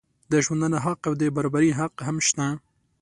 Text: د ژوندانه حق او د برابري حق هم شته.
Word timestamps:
د 0.31 0.33
ژوندانه 0.45 0.77
حق 0.85 0.99
او 1.09 1.13
د 1.21 1.23
برابري 1.35 1.71
حق 1.79 1.93
هم 2.07 2.17
شته. 2.27 2.45